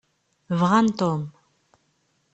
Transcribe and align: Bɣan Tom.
Bɣan 0.59 0.87
Tom. 0.99 1.21